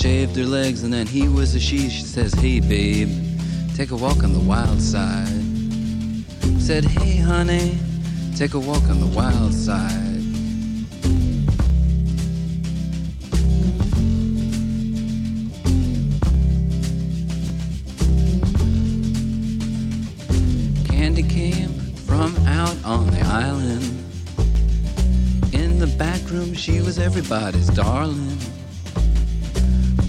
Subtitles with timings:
[0.00, 1.90] Shaved her legs, and then he was a she.
[1.90, 3.10] She says, Hey, babe,
[3.76, 5.28] take a walk on the wild side.
[6.58, 7.76] Said, Hey, honey,
[8.34, 9.90] take a walk on the wild side.
[20.88, 21.74] Candy came
[22.06, 23.84] from out on the island.
[25.52, 28.38] In the back room, she was everybody's darling.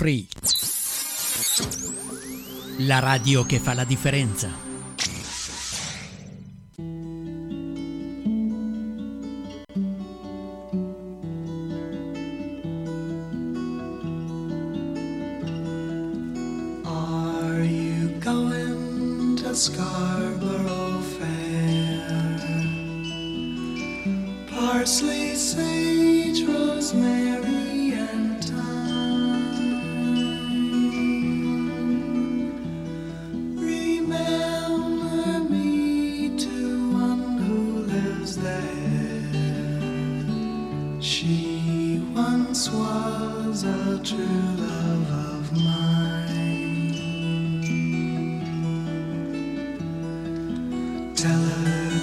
[0.00, 0.26] Free.
[2.86, 4.69] La radio che fa la differenza.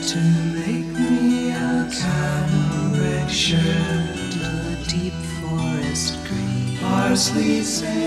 [0.08, 8.07] To make me a cambric shirt, a deep forest green, parsley, sage,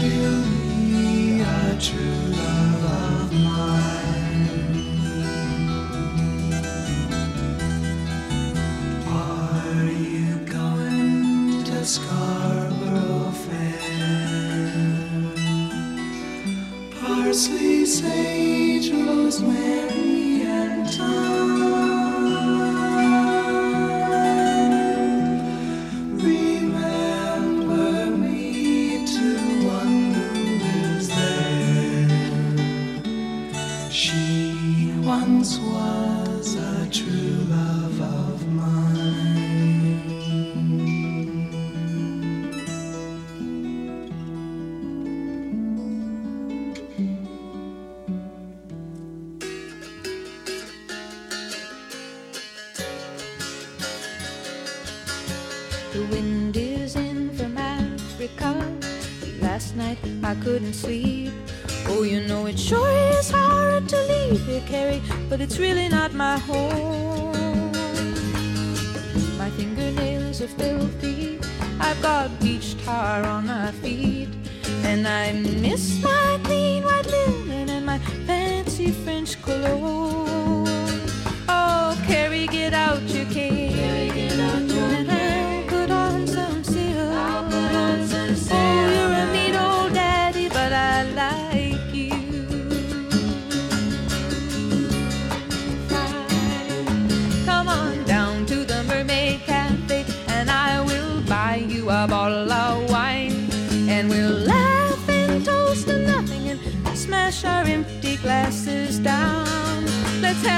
[0.00, 1.38] forgotten.
[1.38, 2.57] She'll true love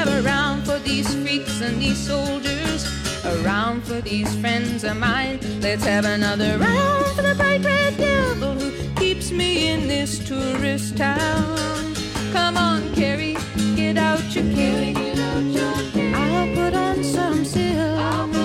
[0.00, 2.86] have a round for these freaks and these soldiers,
[3.22, 5.38] around for these friends of mine.
[5.60, 10.96] Let's have another round for the bright red devil who keeps me in this tourist
[10.96, 11.94] town.
[12.32, 13.36] Come on, Carrie,
[13.76, 14.96] get out your cane.
[16.14, 18.39] I'll put on some silk.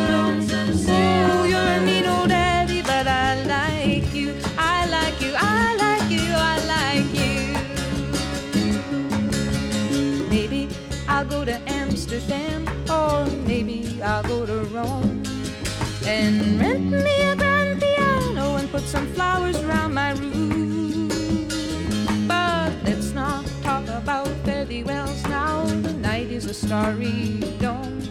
[14.06, 15.24] I'll go to Rome
[16.06, 21.08] and rent me a grand piano and put some flowers around my room.
[22.28, 24.28] But let's not talk about
[24.68, 25.66] thee wells now.
[25.66, 28.08] The night is a starry dome,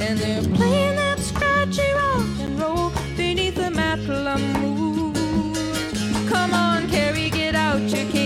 [0.00, 6.28] and they're playing that scratchy rock and roll beneath the Macklemore moon.
[6.28, 8.21] Come on, Carrie, get out your cane.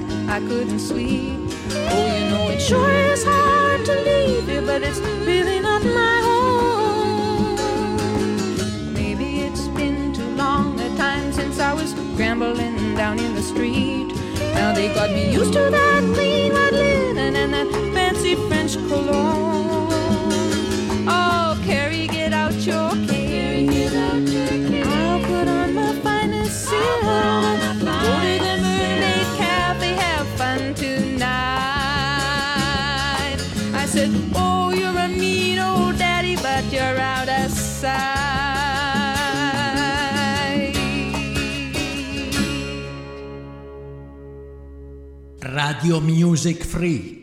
[0.00, 1.38] Night I couldn't sleep.
[1.90, 6.20] Oh, you know it sure is hard to leave you, but it's really not my
[6.22, 7.56] home.
[8.94, 14.14] Maybe it's been too long a time since I was scrambling down in the street.
[14.54, 19.27] Now they got me used to that clean white linen and that fancy French cologne.
[37.18, 37.88] Out of sight.
[45.42, 47.17] Radio Music Free.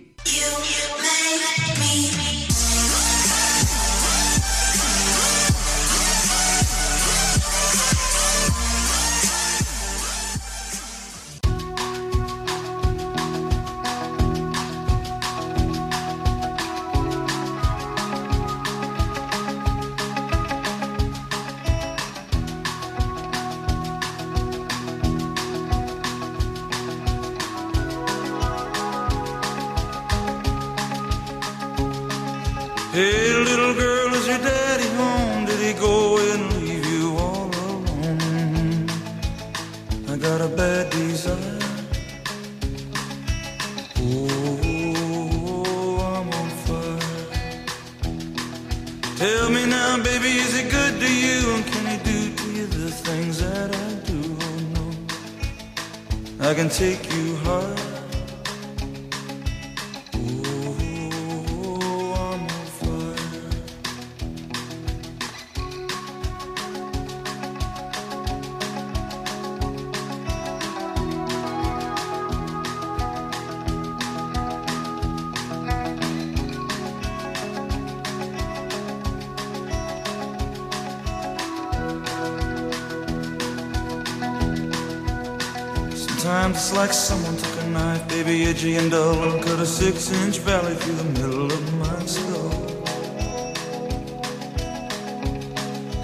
[89.85, 92.51] A six-inch valley through the middle of my skull.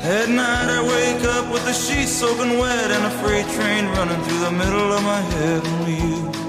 [0.04, 4.22] At night I wake up with the sheets soaking wet and a freight train running
[4.24, 5.66] through the middle of my head.
[5.66, 6.41] Only you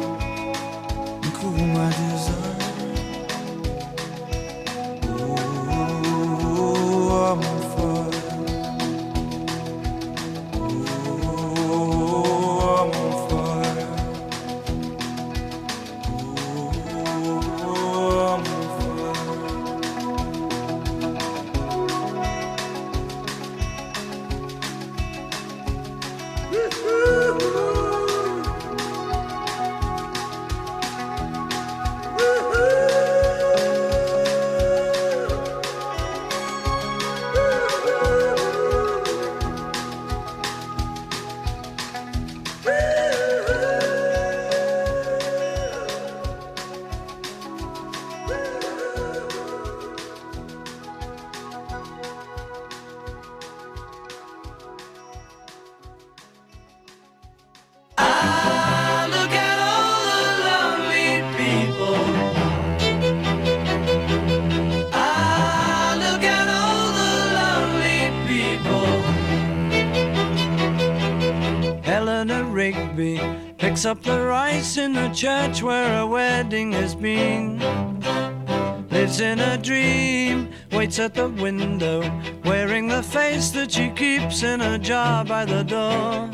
[81.02, 82.00] at the window,
[82.45, 86.28] wearing the face that she keeps in a jar by the door.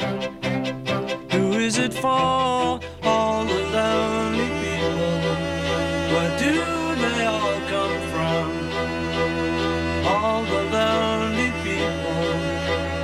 [1.33, 2.79] Who is it for?
[3.03, 5.15] All the lonely people.
[6.13, 6.55] Where do
[7.05, 8.47] they all come from?
[10.07, 12.25] All the lonely people.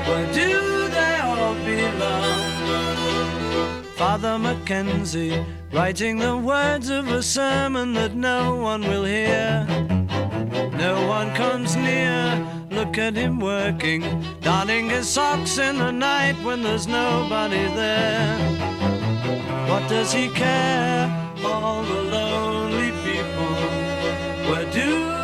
[0.09, 0.53] Where do
[0.99, 2.45] they all belong?
[3.97, 9.67] Father Mackenzie writing the words of a sermon that no one will hear.
[12.95, 14.03] Look at him working,
[14.41, 18.39] darning his socks in the night when there's nobody there.
[19.69, 21.11] What does he care?
[21.45, 23.55] All the lonely people.
[24.49, 25.24] Where do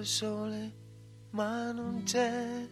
[0.00, 0.72] il sole,
[1.30, 2.68] ma non c'è.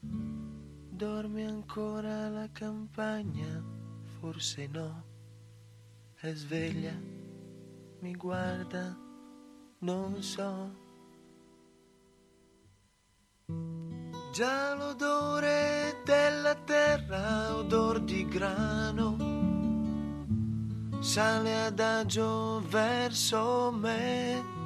[0.00, 3.62] Dorme ancora la campagna,
[4.20, 5.04] forse no.
[6.14, 6.94] È sveglia,
[8.00, 8.96] mi guarda,
[9.80, 10.86] non so.
[14.32, 19.38] Già l'odore della terra, odor di grano
[21.00, 24.57] sale adagio verso me.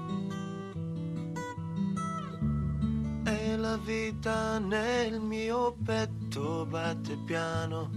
[3.72, 7.88] La vita nel mio petto batte piano,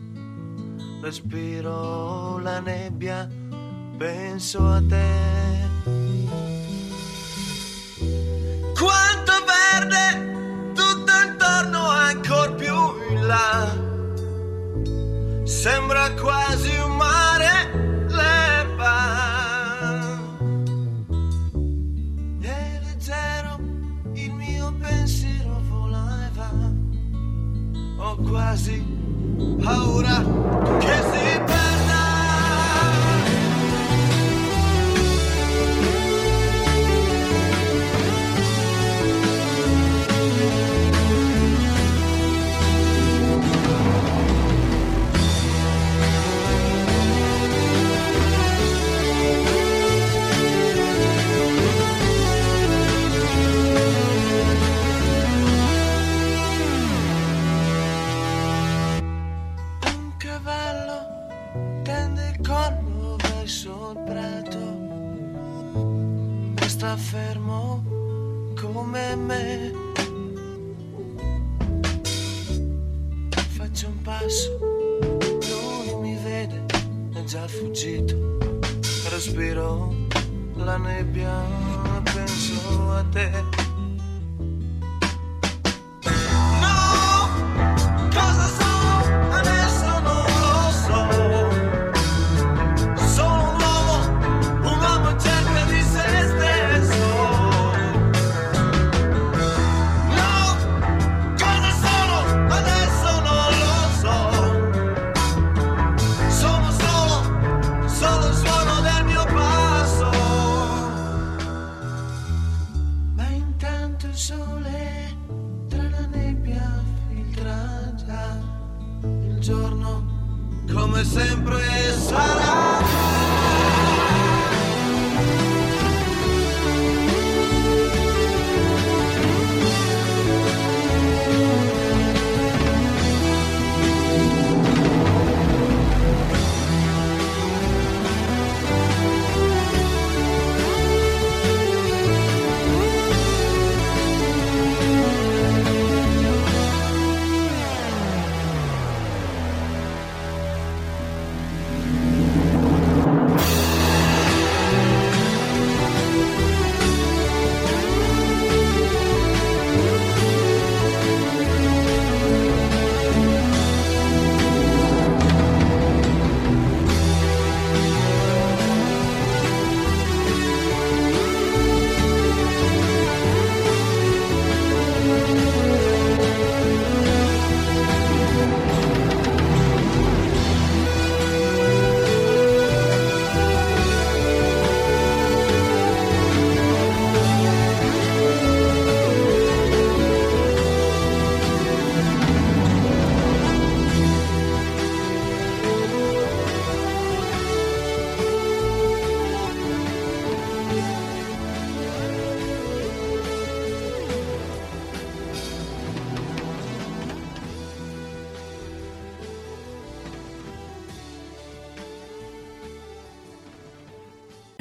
[1.01, 3.29] respiro la nebbia,
[3.97, 5.67] penso a te.
[8.73, 12.75] Quanto verde, tutto intorno ancora più
[13.09, 13.67] in là,
[15.43, 17.34] sembra quasi un mare.
[28.35, 28.83] quasi
[30.81, 31.14] que se...
[66.97, 67.83] fermo
[68.59, 69.71] come me.
[73.57, 76.65] Faccio un passo, lui mi vede,
[77.13, 78.37] è già fuggito.
[79.09, 79.93] Respiro
[80.55, 81.41] la nebbia,
[82.03, 83.64] penso a te.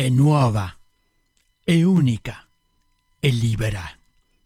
[0.04, 0.70] è nuova,
[1.64, 2.46] è unica,
[3.18, 3.90] è libera,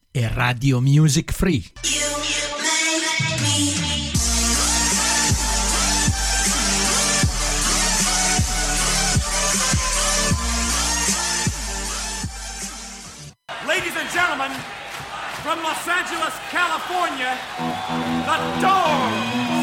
[0.08, 1.72] è Radio Music Free.
[13.66, 14.52] Ladies and gentlemen,
[15.42, 17.36] from Los Angeles, California,
[18.26, 19.57] the Doors!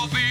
[0.00, 0.29] will be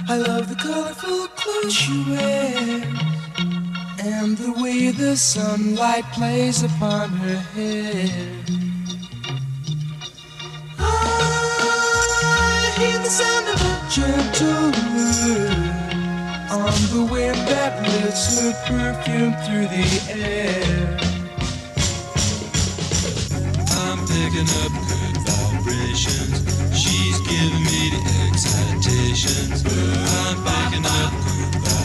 [0.08, 2.82] I love the colorful clothes you wear
[3.98, 8.44] and the way the sunlight plays upon her hair.
[10.78, 11.56] Ah,
[12.68, 15.59] I hear the sound of a gentle word
[16.50, 20.98] on the wind that lifts her perfume through the air.
[23.70, 26.42] I'm picking up good vibrations.
[26.74, 29.62] She's giving me the excitations.
[29.62, 31.12] I'm picking up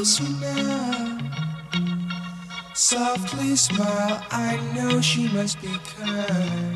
[0.05, 1.17] So now.
[2.75, 6.74] Softly smile, I know she must be kind.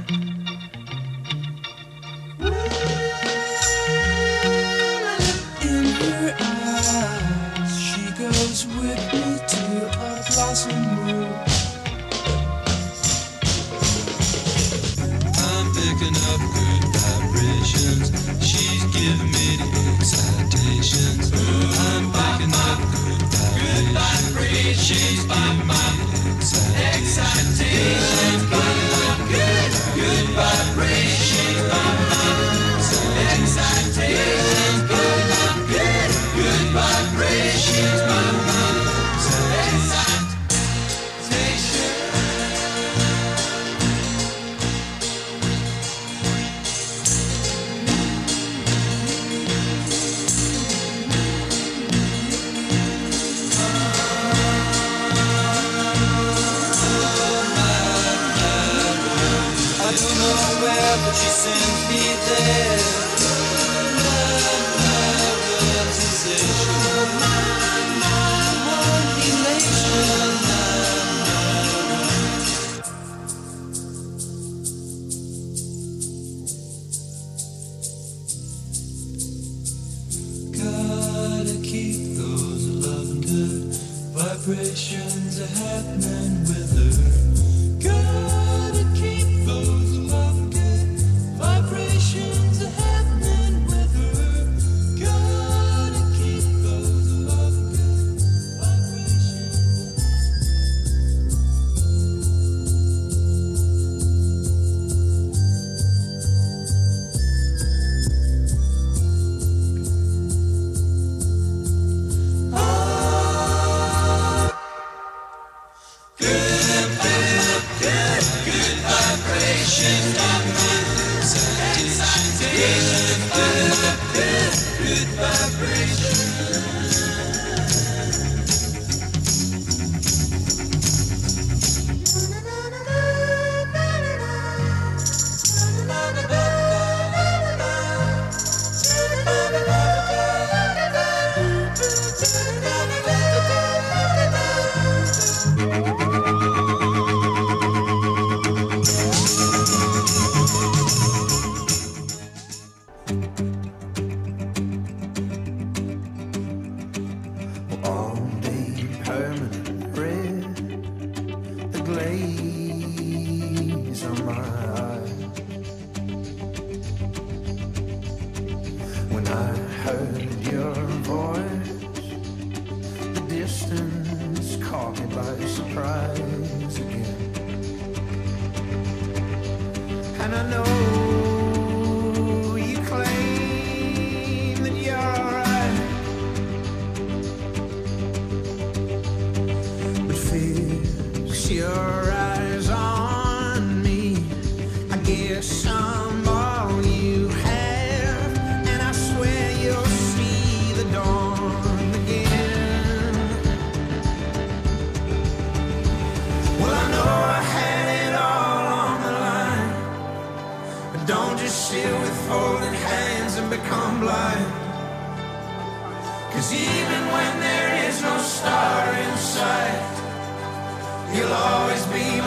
[221.80, 222.18] always be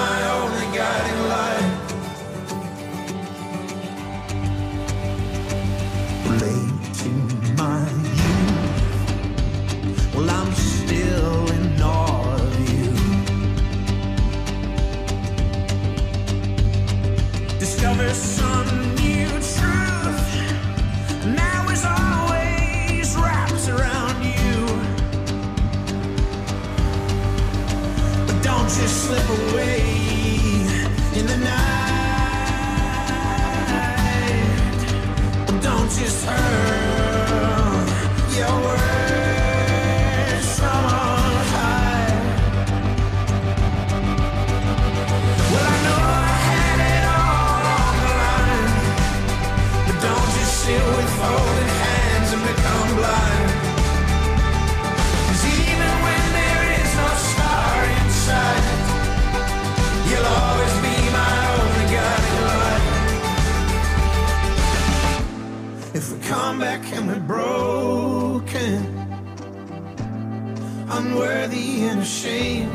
[71.83, 72.71] being ashamed.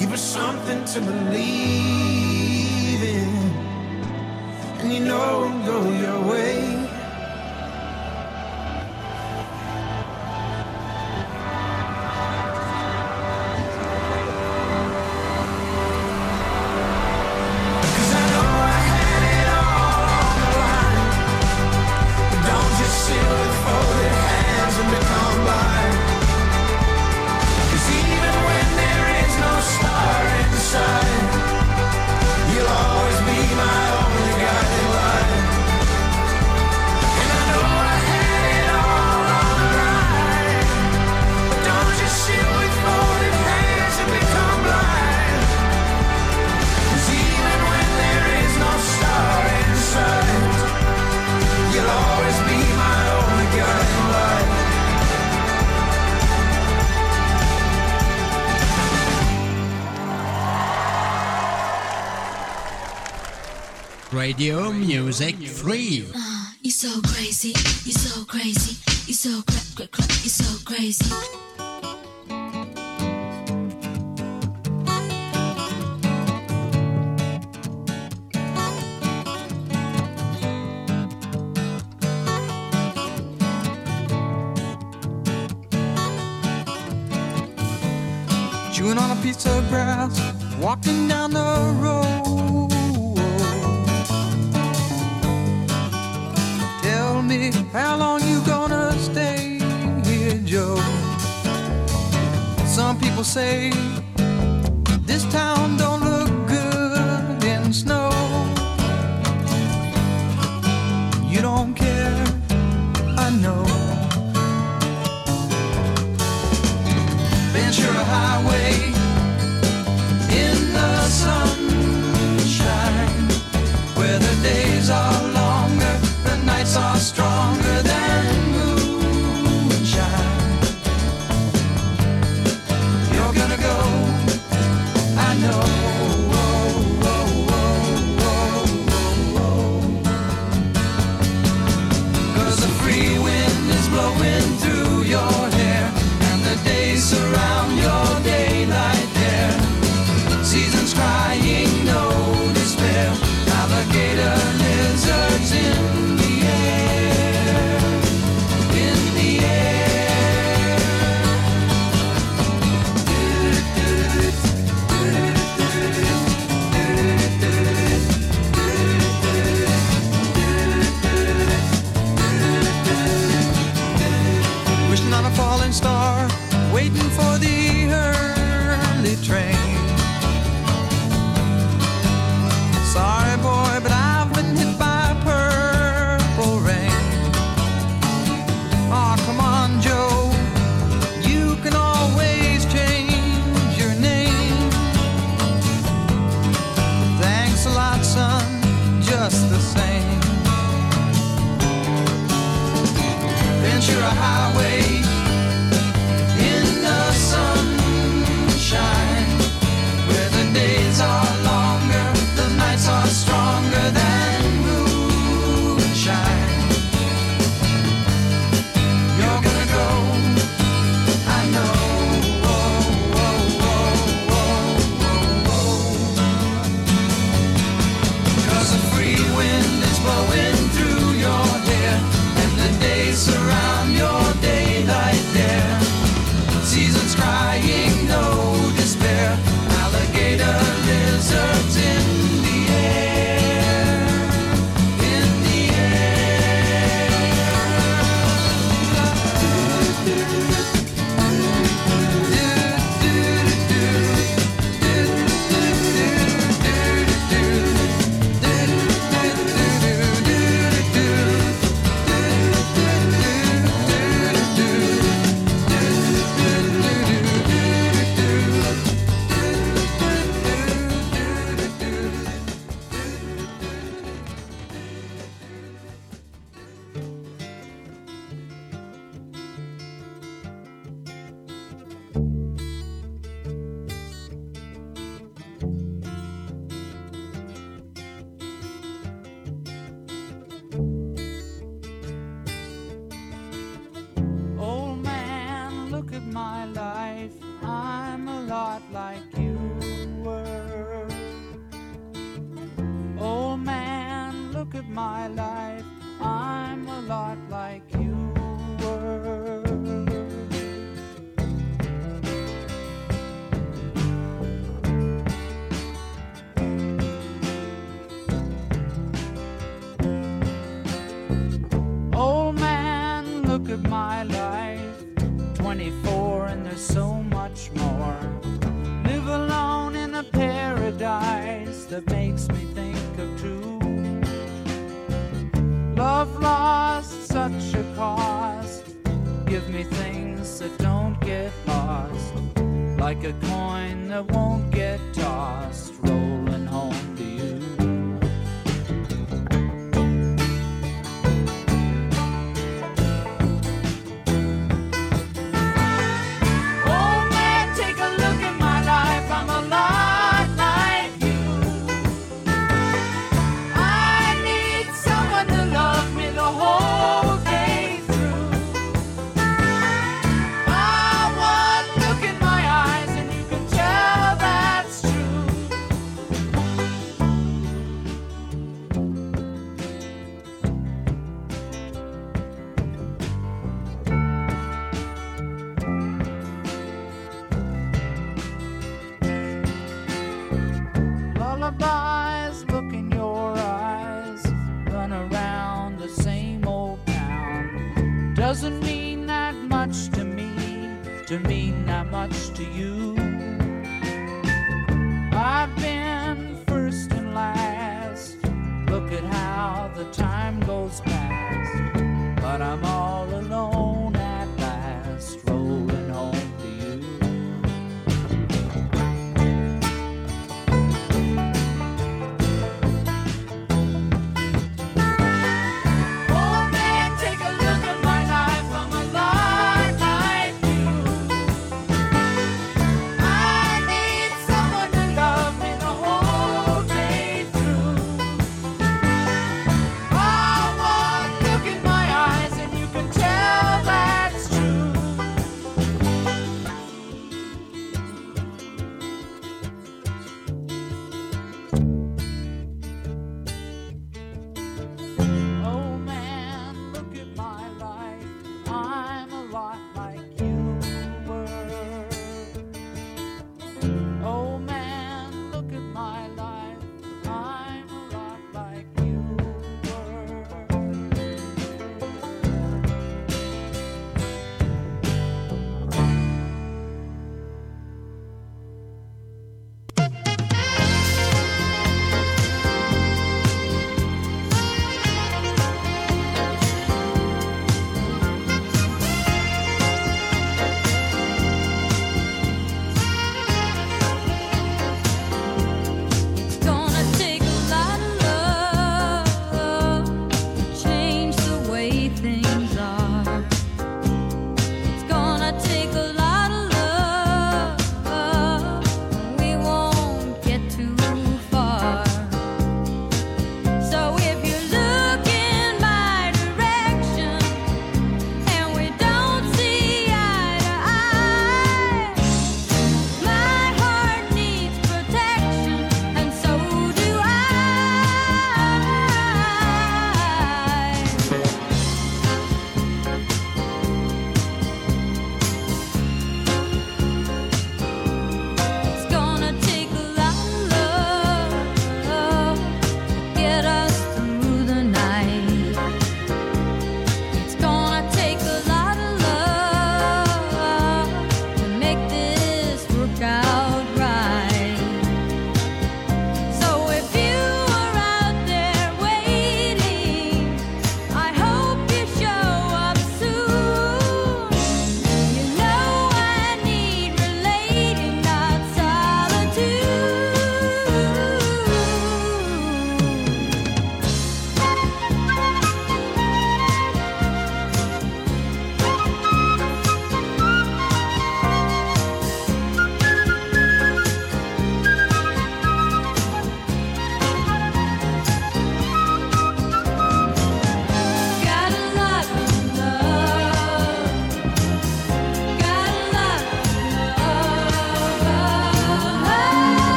[0.00, 1.32] Give us something to believe
[3.16, 3.28] in,
[4.80, 6.65] and you know I'll go your way.
[65.66, 65.95] Three.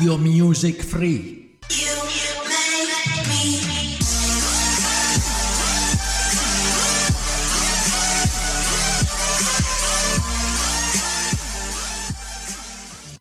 [0.00, 1.29] Radio Music Free